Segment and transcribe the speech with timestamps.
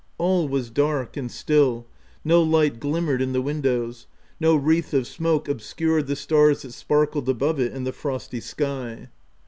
[0.17, 1.85] All was dark and still;
[2.25, 4.07] no light glimmered in• the windows;
[4.39, 9.09] no wreath of smoke obscured the stars that sparkled above it in the frosty sky.